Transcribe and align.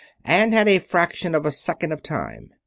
and 0.25 0.51
had 0.51 0.67
a 0.67 0.79
fraction 0.79 1.35
of 1.35 1.45
a 1.45 1.51
second 1.51 1.91
of 1.91 2.01
time. 2.01 2.49